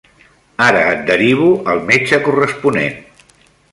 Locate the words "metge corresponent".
1.91-2.99